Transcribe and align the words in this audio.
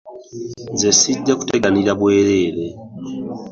Nze 0.73 0.89
sijja 0.99 1.33
kuteganira 1.39 1.91
bwerere. 1.99 2.65